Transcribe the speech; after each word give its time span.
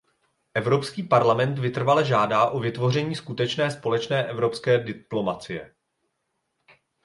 Evropský 0.53 1.03
parlament 1.03 1.59
vytrvale 1.59 2.05
žádá 2.05 2.49
o 2.49 2.59
vytvoření 2.59 3.15
skutečné 3.15 3.71
společné 3.71 4.25
evropské 4.25 4.77
diplomacie. 4.83 5.75